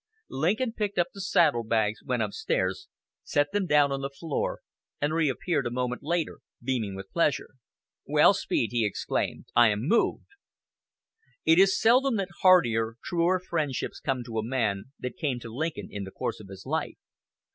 [0.31, 2.87] Lincoln picked up the saddle bags, went upstairs,
[3.23, 4.61] set them down on the floor,
[4.99, 7.49] and reappeared a moment later, beaming with pleasure.
[8.07, 10.29] "Well, Speed," he exclaimed, "I am moved!"
[11.45, 15.89] It is seldom that heartier, truer friendships come to a man than came to Lincoln
[15.91, 16.97] in the course of his life.